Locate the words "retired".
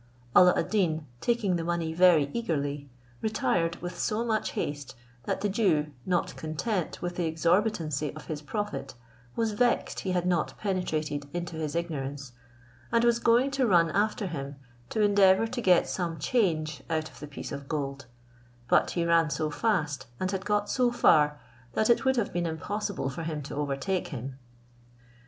3.21-3.75